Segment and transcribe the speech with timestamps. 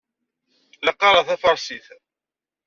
[0.85, 1.87] La qqareɣ tafarsit.